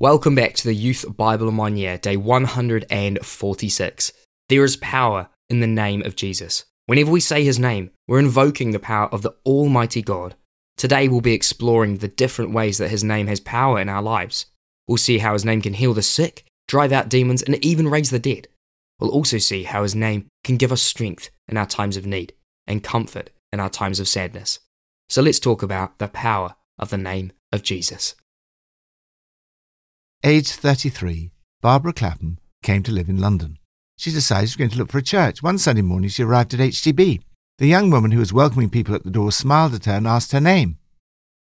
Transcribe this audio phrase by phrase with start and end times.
[0.00, 4.12] Welcome back to the Youth Bible in One Year, day 146.
[4.48, 6.66] There is power in the name of Jesus.
[6.86, 10.36] Whenever we say his name, we're invoking the power of the Almighty God.
[10.76, 14.46] Today, we'll be exploring the different ways that his name has power in our lives.
[14.86, 18.10] We'll see how his name can heal the sick, drive out demons, and even raise
[18.10, 18.46] the dead.
[19.00, 22.34] We'll also see how his name can give us strength in our times of need
[22.68, 24.60] and comfort in our times of sadness.
[25.08, 28.14] So let's talk about the power of the name of Jesus.
[30.24, 31.30] Aged 33,
[31.62, 33.56] Barbara Clapham came to live in London.
[33.96, 35.44] She decided she was going to look for a church.
[35.44, 37.22] One Sunday morning, she arrived at HTB.
[37.58, 40.32] The young woman who was welcoming people at the door smiled at her and asked
[40.32, 40.78] her name.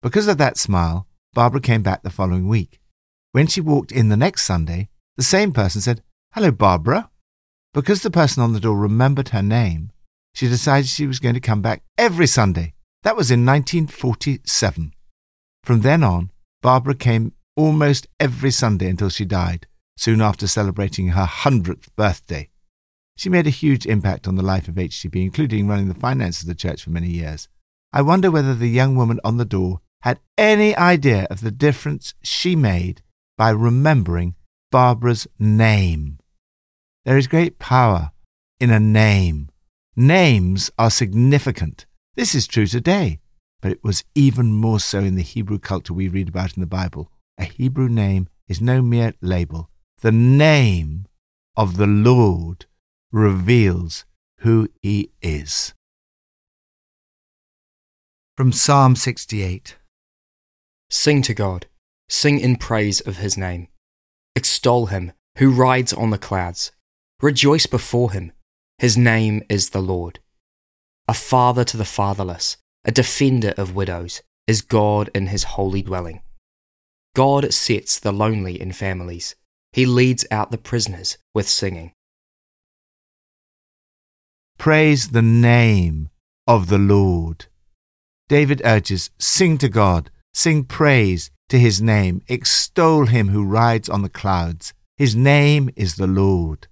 [0.02, 2.82] Because of that smile, Barbara came back the following week.
[3.32, 6.02] When she walked in the next Sunday, the same person said,
[6.34, 7.10] Hello, Barbara.
[7.74, 9.94] Because the person on the door remembered her name,
[10.34, 12.74] she decided she was going to come back every Sunday.
[13.04, 14.92] That was in 1947.
[15.64, 16.32] From then on,
[16.62, 22.50] Barbara came almost every Sunday until she died, soon after celebrating her 100th birthday.
[23.18, 26.48] She made a huge impact on the life of HTB, including running the finances of
[26.48, 27.48] the church for many years.
[27.94, 32.14] I wonder whether the young woman on the door had any idea of the difference
[32.22, 33.02] she made
[33.38, 34.36] by remembering
[34.72, 36.20] Barbara's name.
[37.06, 38.12] There is great power
[38.60, 39.50] in a name.
[39.96, 41.86] Names are significant.
[42.16, 43.20] This is true today,
[43.62, 46.68] but it was even more so in the Hebrew culture we read about in the
[46.68, 47.12] Bible.
[47.38, 49.70] A Hebrew name is no mere label.
[50.02, 51.06] The name
[51.56, 52.66] of the Lord
[53.12, 54.06] reveals
[54.40, 55.74] who he is.
[58.38, 59.78] From Psalm 68
[60.90, 61.66] Sing to God,
[62.10, 63.68] sing in praise of his name.
[64.36, 66.72] Extol him who rides on the clouds.
[67.22, 68.32] Rejoice before him.
[68.78, 70.20] His name is the Lord.
[71.08, 76.22] A father to the fatherless, a defender of widows, is God in his holy dwelling.
[77.16, 79.36] God sets the lonely in families.
[79.72, 81.94] He leads out the prisoners with singing.
[84.58, 86.10] Praise the name
[86.46, 87.46] of the Lord.
[88.28, 94.02] David urges, Sing to God, sing praise to his name, extol him who rides on
[94.02, 94.74] the clouds.
[94.98, 96.68] His name is the Lord.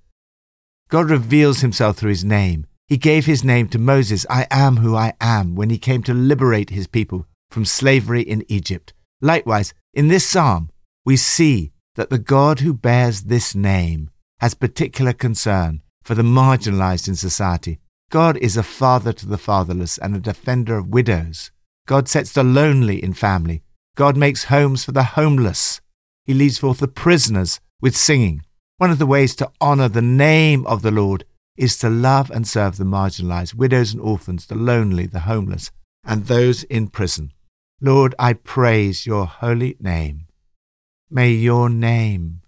[0.89, 2.65] God reveals himself through his name.
[2.89, 6.13] He gave his name to Moses, I am who I am, when he came to
[6.13, 8.93] liberate his people from slavery in Egypt.
[9.23, 10.69] Likewise, in this psalm,
[11.05, 14.09] we see that the God who bears this name
[14.41, 17.79] has particular concern for the marginalized in society.
[18.11, 21.51] God is a father to the fatherless and a defender of widows.
[21.87, 23.63] God sets the lonely in family.
[23.95, 25.79] God makes homes for the homeless.
[26.25, 28.41] He leads forth the prisoners with singing.
[28.77, 31.23] One of the ways to honor the name of the Lord
[31.55, 35.71] is to love and serve the marginalized, widows and orphans, the lonely, the homeless,
[36.03, 37.31] and those in prison.
[37.85, 40.27] Lord, I praise your holy name.
[41.09, 42.39] May your name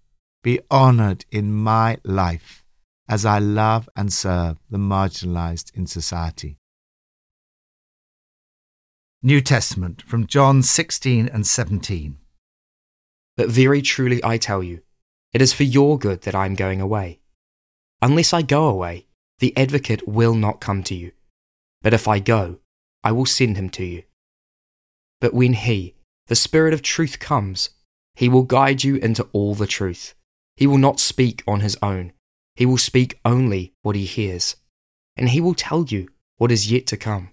[0.42, 2.64] be honored in my life
[3.10, 6.58] as I love and serve the marginalized in society.
[9.22, 12.18] New Testament from John 16 and 17.
[13.36, 14.84] But very truly I tell you,
[15.34, 17.20] it is for your good that I am going away.
[18.02, 19.08] Unless I go away,
[19.40, 21.12] the advocate will not come to you.
[21.82, 22.60] But if I go,
[23.04, 24.04] I will send him to you.
[25.22, 25.96] But when he,
[26.28, 27.70] the Spirit of truth, comes,
[28.16, 30.14] he will guide you into all the truth.
[30.56, 32.14] He will not speak on his own.
[32.56, 34.56] He will speak only what he hears,
[35.18, 37.30] and he will tell you what is yet to come.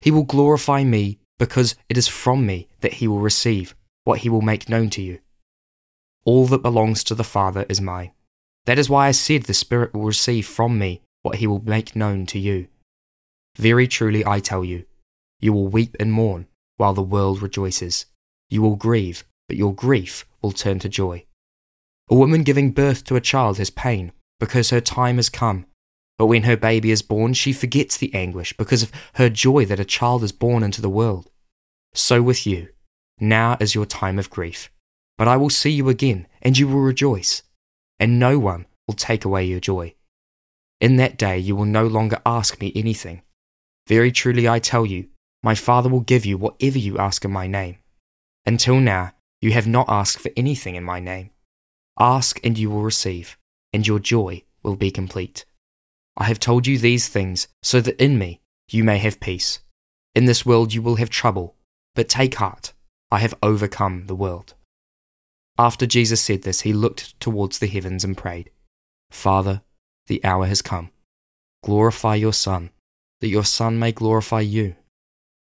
[0.00, 4.28] He will glorify me because it is from me that he will receive what he
[4.28, 5.20] will make known to you.
[6.24, 8.12] All that belongs to the Father is mine.
[8.66, 11.94] That is why I said the Spirit will receive from me what he will make
[11.94, 12.68] known to you.
[13.56, 14.84] Very truly I tell you,
[15.40, 16.46] you will weep and mourn
[16.82, 18.06] while the world rejoices.
[18.50, 21.26] You will grieve, but your grief will turn to joy.
[22.10, 24.10] A woman giving birth to a child has pain
[24.40, 25.66] because her time has come.
[26.18, 29.78] But when her baby is born, she forgets the anguish because of her joy that
[29.78, 31.30] a child is born into the world.
[31.94, 32.70] So with you,
[33.20, 34.68] now is your time of grief.
[35.16, 37.44] But I will see you again, and you will rejoice,
[38.00, 39.94] and no one will take away your joy.
[40.80, 43.22] In that day you will no longer ask me anything.
[43.86, 45.10] Very truly I tell you,
[45.42, 47.78] my Father will give you whatever you ask in my name.
[48.46, 51.30] Until now, you have not asked for anything in my name.
[51.98, 53.36] Ask and you will receive,
[53.72, 55.44] and your joy will be complete.
[56.16, 58.40] I have told you these things so that in me
[58.70, 59.60] you may have peace.
[60.14, 61.56] In this world you will have trouble,
[61.94, 62.72] but take heart,
[63.10, 64.54] I have overcome the world.
[65.58, 68.50] After Jesus said this, he looked towards the heavens and prayed,
[69.10, 69.62] Father,
[70.06, 70.90] the hour has come.
[71.62, 72.70] Glorify your Son,
[73.20, 74.76] that your Son may glorify you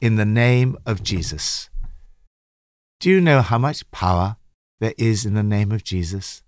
[0.00, 1.70] in the name of Jesus.
[3.00, 4.36] Do you know how much power
[4.80, 6.42] there is in the name of Jesus?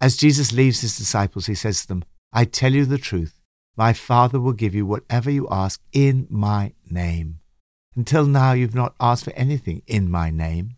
[0.00, 3.40] As Jesus leaves his disciples, he says to them, I tell you the truth.
[3.76, 7.40] My Father will give you whatever you ask in my name.
[7.96, 10.76] Until now, you've not asked for anything in my name.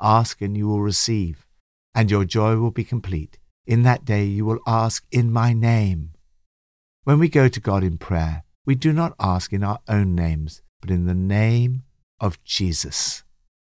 [0.00, 1.46] Ask and you will receive,
[1.94, 3.38] and your joy will be complete.
[3.66, 6.12] In that day, you will ask in my name.
[7.04, 10.62] When we go to God in prayer, we do not ask in our own names,
[10.80, 11.82] but in the name
[12.20, 13.22] of Jesus.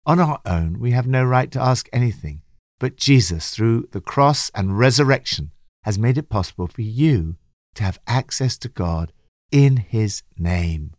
[0.07, 2.43] On our own, we have no right to ask anything,
[2.79, 5.51] but Jesus, through the cross and resurrection,
[5.83, 7.37] has made it possible for you
[7.75, 9.13] to have access to God
[9.51, 10.95] in His name.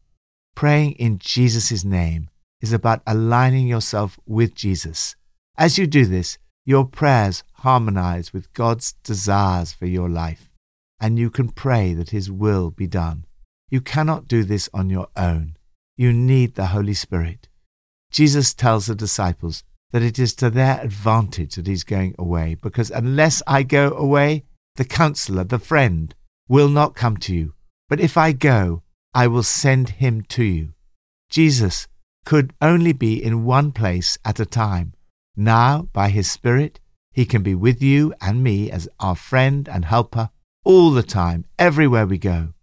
[0.56, 2.30] Praying in Jesus' name
[2.62, 5.16] is about aligning yourself with Jesus.
[5.58, 10.50] As you do this, your prayers harmonize with God's desires for your life,
[11.00, 13.26] and you can pray that His will be done.
[13.70, 15.56] You cannot do this on your own.
[16.00, 17.50] You need the Holy Spirit.
[18.10, 22.90] Jesus tells the disciples that it is to their advantage that he's going away, because
[22.90, 24.46] unless I go away,
[24.78, 26.16] the counselor, the friend,
[26.48, 27.54] will not come to you.
[27.90, 28.82] But if I go,
[29.14, 30.70] I will send him to you.
[31.30, 31.90] Jesus
[32.24, 34.94] could only be in one place at a time.
[35.36, 36.80] Now, by his Spirit,
[37.12, 40.30] he can be with you and me as our friend and helper
[40.64, 42.54] all the time, everywhere we go.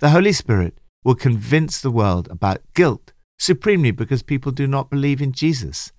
[0.00, 5.20] The Holy Spirit will convince the world about guilt supremely because people do not believe
[5.20, 5.92] in Jesus.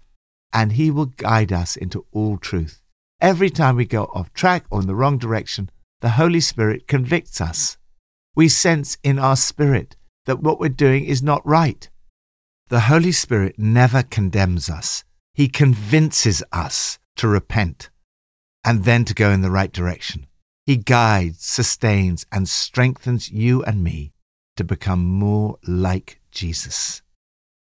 [0.51, 2.81] And He will guide us into all truth.
[3.21, 5.69] Every time we go off track or in the wrong direction,
[6.01, 7.77] the Holy Spirit convicts us.
[8.35, 11.89] We sense in our spirit that what we're doing is not right.
[12.69, 15.03] The Holy Spirit never condemns us,
[15.33, 17.89] He convinces us to repent
[18.63, 20.25] and then to go in the right direction.
[20.65, 24.14] He guides, sustains, and strengthens you and me
[24.55, 27.01] to become more like Jesus.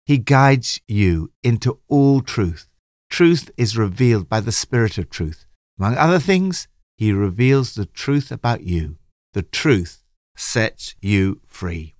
[0.05, 2.67] He guides you into all truth.
[3.09, 5.45] Truth is revealed by the Spirit of truth.
[5.79, 8.97] Among other things, He reveals the truth about you.
[9.33, 10.03] The truth
[10.35, 11.95] sets you free.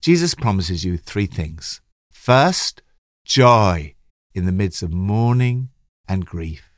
[0.00, 1.80] Jesus promises you three things.
[2.12, 2.82] First,
[3.24, 3.94] joy
[4.34, 5.70] in the midst of mourning
[6.08, 6.70] and grief.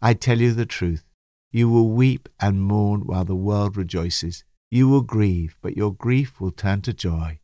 [0.00, 1.04] I tell you the truth.
[1.52, 4.44] You will weep and mourn while the world rejoices.
[4.74, 7.38] You will grieve, but your grief will turn to joy.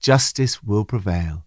[0.00, 1.46] Justice will prevail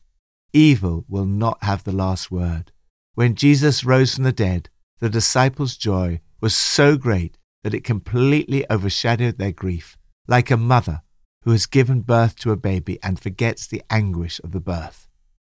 [0.53, 2.71] Evil will not have the last word.
[3.15, 8.65] When Jesus rose from the dead, the disciples' joy was so great that it completely
[8.71, 11.01] overshadowed their grief, like a mother
[11.43, 15.09] who has given birth to a baby and forgets the anguish of the birth.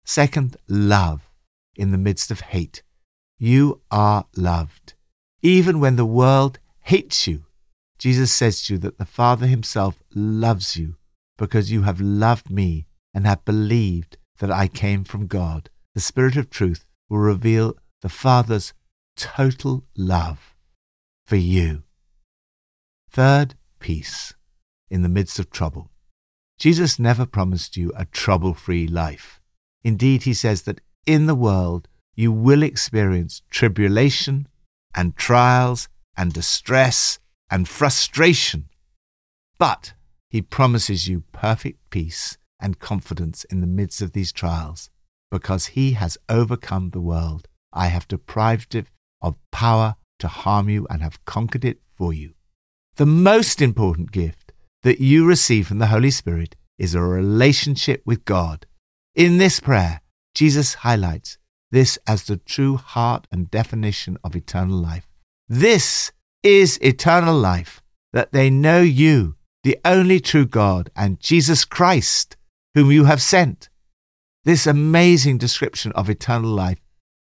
[0.04, 1.30] Second, love
[1.78, 2.84] in the midst of hate.
[3.38, 4.96] You are loved.
[5.42, 7.46] Even when the world hates you,
[8.00, 10.96] Jesus says to you that the Father Himself loves you
[11.38, 15.70] because you have loved me and have believed that I came from God.
[15.94, 18.74] The Spirit of truth will reveal the Father's
[19.18, 20.56] total love
[21.28, 21.84] for you.
[23.12, 24.34] Third, peace
[24.90, 25.92] in the midst of trouble.
[26.58, 29.42] Jesus never promised you a trouble free life.
[29.84, 34.48] Indeed, he says that in the world you will experience tribulation
[34.96, 38.70] and trials and distress and frustration.
[39.58, 39.94] But
[40.30, 44.90] he promises you perfect peace and confidence in the midst of these trials,
[45.32, 47.48] because he has overcome the world.
[47.72, 48.88] I have deprived it
[49.22, 52.34] of power to harm you and have conquered it for you.
[52.96, 54.52] The most important gift
[54.84, 58.66] that you receive from the Holy Spirit is a relationship with God.
[59.16, 60.02] In this prayer,
[60.34, 61.38] Jesus highlights
[61.72, 65.08] this as the true heart and definition of eternal life.
[65.48, 66.12] This
[66.44, 67.82] is eternal life,
[68.14, 72.38] that they know you, the only true God, and Jesus Christ,
[72.74, 73.70] whom you have sent.
[74.46, 76.80] This amazing description of eternal life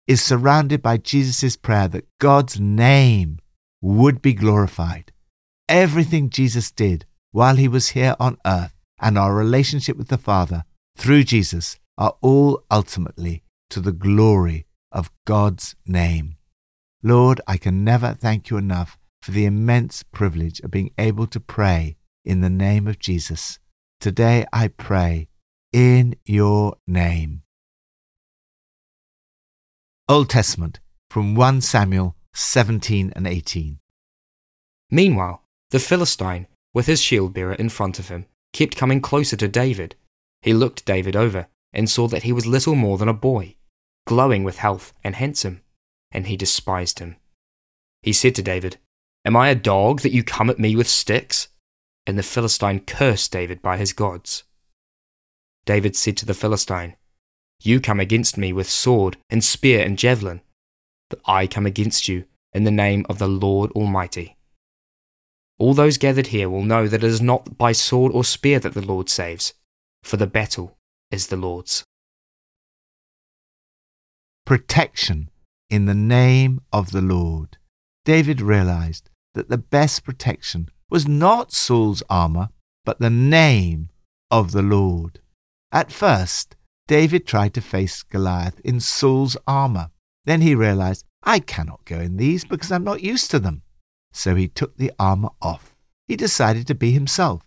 [0.07, 3.39] is surrounded by Jesus' prayer that God's name
[3.81, 5.13] would be glorified.
[5.69, 10.65] Everything Jesus did while he was here on earth and our relationship with the Father
[10.97, 16.37] through Jesus are all ultimately to the glory of God's name.
[17.03, 21.41] Lord, I can never thank you enough for the immense privilege of being able to
[21.41, 23.59] pray in the name of Jesus.
[24.01, 25.27] Today I pray
[25.73, 27.43] in your name.
[30.09, 30.79] Old Testament
[31.11, 33.81] from 1 Samuel 17 and 18.
[34.93, 39.49] Meanwhile, the Philistine, with his shield bearer in front of him, kept coming closer to
[39.49, 39.97] David.
[40.43, 43.57] He looked David over and saw that he was little more than a boy,
[44.07, 45.63] glowing with health and handsome,
[46.13, 47.17] and he despised him.
[48.05, 48.77] He said to David,
[49.27, 51.49] Am I a dog that you come at me with sticks?
[52.07, 54.45] And the Philistine cursed David by his gods.
[55.65, 56.95] David said to the Philistine,
[57.61, 60.43] You come against me with sword and spear and javelin,
[61.11, 64.37] but I come against you in the name of the Lord Almighty.
[65.59, 68.75] All those gathered here will know that it is not by sword or spear that
[68.75, 69.55] the Lord saves,
[70.05, 70.77] for the battle
[71.11, 71.83] is the Lord's.
[74.45, 75.31] Protection
[75.69, 77.59] in the name of the Lord.
[78.05, 82.49] David realized that the best protection was not Saul's armor,
[82.85, 83.91] but the name
[84.31, 85.21] of the Lord.
[85.71, 86.57] At first,
[86.89, 89.91] David tried to face Goliath in Saul's armor.
[90.25, 93.63] Then he realized, I cannot go in these because I'm not used to them.
[94.13, 95.77] So he took the armor off.
[96.09, 97.43] He decided to be himself.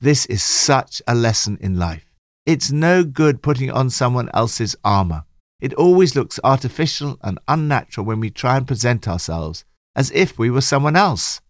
[0.00, 2.04] This is such a lesson in life.
[2.44, 5.24] It's no good putting on someone else's armor.
[5.60, 9.64] It always looks artificial and unnatural when we try and present ourselves
[9.96, 11.40] as if we were someone else.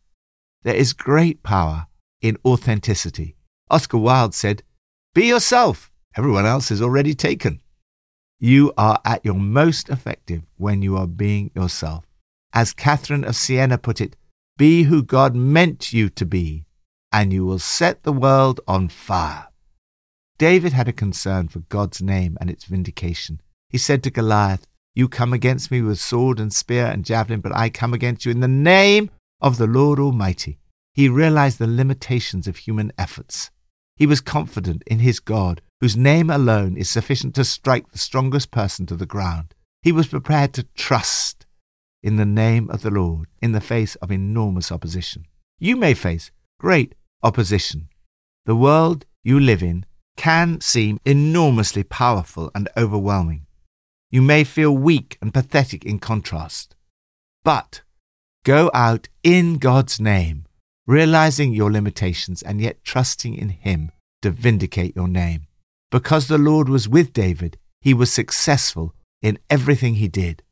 [0.62, 1.86] There is great power
[2.20, 3.36] in authenticity.
[3.70, 4.62] Oscar Wilde said,
[5.14, 5.90] Be yourself.
[6.16, 7.60] Everyone else is already taken.
[8.38, 12.04] You are at your most effective when you are being yourself.
[12.52, 14.16] As Catherine of Siena put it,
[14.56, 16.64] be who God meant you to be,
[17.10, 19.48] and you will set the world on fire.
[20.38, 23.40] David had a concern for God's name and its vindication.
[23.68, 27.54] He said to Goliath, You come against me with sword and spear and javelin, but
[27.54, 29.10] I come against you in the name
[29.40, 30.58] of the Lord Almighty.
[30.92, 33.50] He realized the limitations of human efforts.
[33.96, 38.52] He was confident in his God, whose name alone is sufficient to strike the strongest
[38.52, 39.54] person to the ground.
[39.82, 41.44] He was prepared to trust
[42.02, 45.26] in the name of the Lord in the face of enormous opposition.
[45.58, 47.88] You may face great opposition.
[48.46, 49.86] The world you live in
[50.16, 53.43] can seem enormously powerful and overwhelming.
[54.14, 56.76] You may feel weak and pathetic in contrast.
[57.42, 57.82] But
[58.44, 60.46] go out in God's name,
[60.86, 63.90] realizing your limitations and yet trusting in Him
[64.22, 65.48] to vindicate your name.
[65.90, 70.44] Because the Lord was with David, he was successful in everything he did.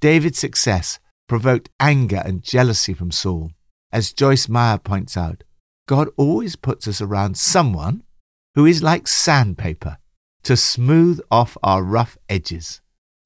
[0.00, 3.50] David's success provoked anger and jealousy from Saul.
[3.92, 5.44] As Joyce Meyer points out,
[5.86, 8.02] God always puts us around someone
[8.54, 9.98] who is like sandpaper
[10.44, 12.80] to smooth off our rough edges,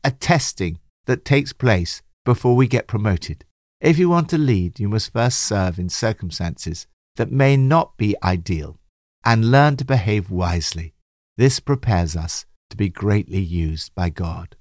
[0.04, 3.44] a testing that takes place before we get promoted.
[3.80, 6.86] If you want to lead, you must first serve in circumstances
[7.16, 8.78] that may not be ideal
[9.24, 10.94] and learn to behave wisely.
[11.36, 14.56] This prepares us to be greatly used by God.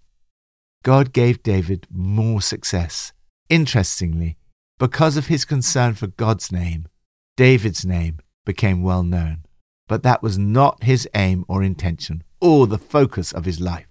[0.84, 3.12] God gave David more success.
[3.50, 4.38] Interestingly,
[4.80, 6.88] because of his concern for God's name,
[7.36, 9.44] David's name became well known
[9.88, 13.88] but that was not his aim or intention or the focus of his life.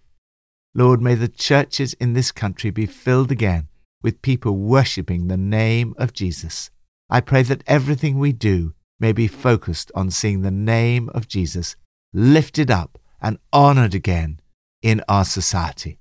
[0.77, 3.69] Lord, may the churches in this country be filled again
[4.03, 6.71] with people worshipping the name of Jesus.
[7.09, 11.77] I pray that everything we do may be focused on seeing the name of Jesus
[12.13, 14.39] lifted up and honored again
[14.83, 15.99] in our society.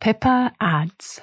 [0.00, 1.20] Pippa adds.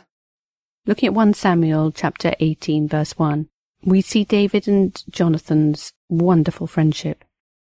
[0.85, 3.47] Looking at 1 Samuel chapter 18 verse 1,
[3.83, 7.25] we see David and Jonathan's wonderful friendship.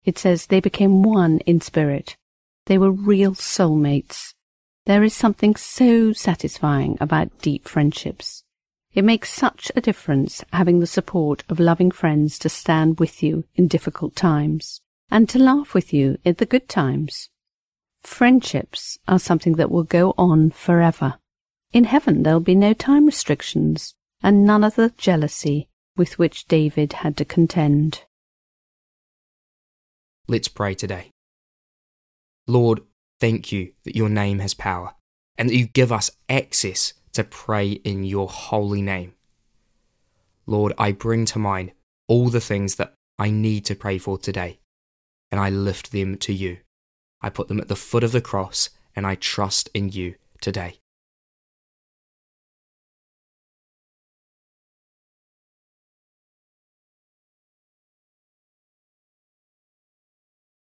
[0.06, 2.16] It says they became one in spirit.
[2.68, 4.34] They were real soulmates.
[4.84, 8.44] There is something so satisfying about deep friendships.
[8.92, 13.44] It makes such a difference having the support of loving friends to stand with you
[13.54, 17.30] in difficult times and to laugh with you in the good times.
[18.02, 21.14] Friendships are something that will go on forever.
[21.72, 26.92] In heaven there'll be no time restrictions and none of the jealousy with which David
[27.04, 28.02] had to contend.
[30.26, 31.12] Let's pray today.
[32.48, 32.80] Lord,
[33.20, 34.94] thank you that your name has power
[35.36, 39.12] and that you give us access to pray in your holy name.
[40.46, 41.72] Lord, I bring to mind
[42.08, 44.60] all the things that I need to pray for today,
[45.30, 46.58] and I lift them to you.
[47.20, 50.78] I put them at the foot of the cross, and I trust in you today.